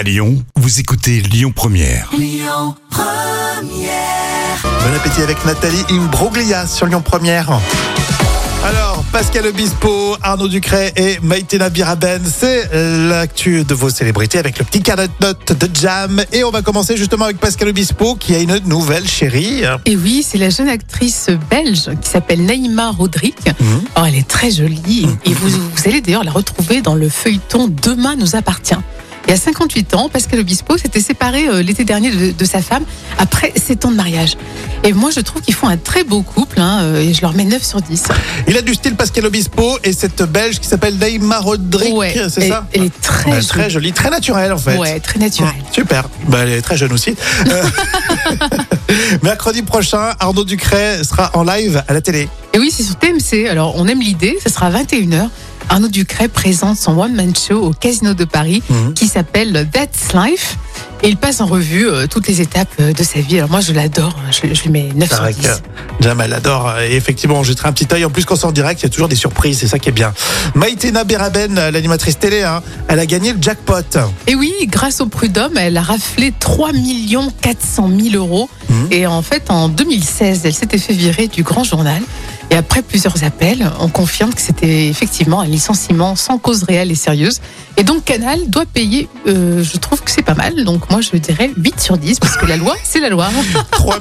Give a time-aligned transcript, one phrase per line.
[0.00, 2.08] À Lyon, vous écoutez Lyon Première.
[2.10, 2.74] Bon
[4.96, 7.60] appétit avec Nathalie Imbroglia sur Lyon Première.
[8.64, 14.64] Alors, Pascal Obispo, Arnaud Ducret et Maïtena Biraben, c'est l'actu de vos célébrités avec le
[14.64, 16.24] petit carnet de notes de Jam.
[16.32, 19.64] Et on va commencer justement avec Pascal Obispo qui a une nouvelle chérie.
[19.84, 23.34] Et oui, c'est la jeune actrice belge qui s'appelle Naïma Rodrigue.
[23.60, 23.82] Mhm.
[23.98, 27.68] Oh, elle est très jolie et vous, vous allez d'ailleurs la retrouver dans le feuilleton
[27.82, 28.78] Demain nous appartient.
[29.30, 32.60] Il y a 58 ans, Pascal Obispo s'était séparé euh, l'été dernier de, de sa
[32.60, 32.82] femme
[33.16, 34.36] après 7 ans de mariage.
[34.82, 37.32] Et moi, je trouve qu'ils font un très beau couple hein, euh, et je leur
[37.34, 38.08] mets 9 sur 10.
[38.48, 42.48] Il a du style Pascal Obispo et cette belge qui s'appelle Naïma Rodrigue, Ouais, c'est
[42.48, 43.40] ça elle est très.
[43.42, 44.76] Très jolie, très naturelle en fait.
[44.76, 45.54] Ouais, très naturelle.
[45.70, 46.08] Super.
[46.26, 47.14] Bah, elle est très jeune aussi.
[47.46, 47.62] Euh,
[49.22, 52.28] Mercredi prochain, Arnaud Ducret sera en live à la télé.
[52.52, 53.48] Et oui, c'est sur TMC.
[53.48, 54.36] Alors, on aime l'idée.
[54.42, 55.28] Ce sera à 21h.
[55.70, 58.94] Arnaud Ducret présente son one-man show au Casino de Paris Mhm.
[58.94, 60.56] qui s'appelle That's Life.
[61.02, 63.38] Et il passe en revue euh, toutes les étapes euh, de sa vie.
[63.38, 64.14] Alors, moi, je l'adore.
[64.30, 65.40] Je, je lui mets 9 C'est sur vrai 10.
[65.46, 66.74] que Jam, elle adore.
[66.80, 68.04] Et effectivement, on jettera un petit œil.
[68.04, 69.58] En plus, quand en direct, il y a toujours des surprises.
[69.60, 70.12] C'est ça qui est bien.
[70.54, 73.74] Maïtena Beraben, l'animatrice télé, hein, elle a gagné le jackpot.
[74.26, 76.70] Et oui, grâce au prud'homme, elle a raflé 3
[77.40, 78.50] 400 000 euros.
[78.70, 78.88] Mhm.
[78.90, 82.00] Et en fait, en 2016, elle s'était fait virer du Grand Journal.
[82.52, 86.96] Et après plusieurs appels, on confirme que c'était effectivement un licenciement sans cause réelle et
[86.96, 87.40] sérieuse.
[87.76, 90.64] Et donc, Canal doit payer, euh, je trouve que c'est pas mal.
[90.64, 93.28] Donc, moi, je dirais 8 sur 10, parce que la loi, c'est la loi.
[93.70, 93.98] 3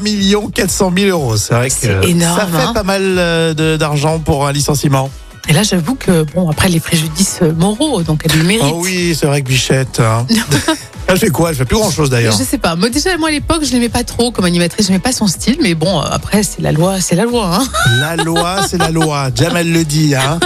[0.54, 1.38] 400 000 euros.
[1.38, 2.74] C'est vrai que C'est énorme, ça fait hein.
[2.74, 5.12] pas mal euh, d'argent pour un licenciement.
[5.48, 8.72] Et là, j'avoue que, bon, après les préjudices moraux, donc elle le mérite.
[8.74, 10.00] Oh oui, c'est vrai que Bichette.
[10.00, 10.26] hein.
[11.10, 11.50] elle fait quoi?
[11.50, 12.38] Elle fait plus grand chose d'ailleurs.
[12.38, 12.76] Je sais pas.
[12.76, 14.88] Moi, déjà, moi, à l'époque, je l'aimais pas trop comme animatrice.
[14.88, 15.58] J'aimais pas son style.
[15.62, 17.68] Mais bon, euh, après, c'est la loi, c'est la loi, hein.
[18.00, 19.30] La loi, c'est la loi.
[19.34, 20.16] Jam, elle le dit.
[20.16, 20.40] Hein.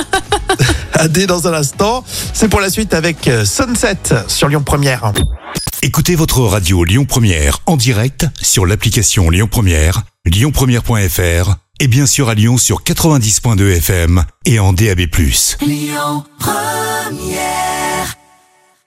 [0.93, 2.03] Adé dans un instant.
[2.33, 3.97] C'est pour la suite avec euh, Sunset
[4.27, 5.11] sur Lyon Première.
[5.81, 12.29] Écoutez votre radio Lyon Première en direct sur l'application Lyon Première, lyonpremière.fr et bien sûr
[12.29, 15.01] à Lyon sur 90.2 FM et en DAB+.